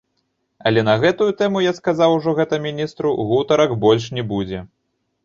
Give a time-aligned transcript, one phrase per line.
[0.69, 4.65] Але на гэтую тэму, я сказаў ужо гэта міністру, гутарак больш не будзе.